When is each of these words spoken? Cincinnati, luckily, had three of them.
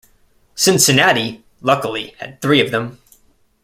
Cincinnati, 0.55 1.43
luckily, 1.61 2.15
had 2.17 2.41
three 2.41 2.59
of 2.59 2.71
them. 2.71 2.97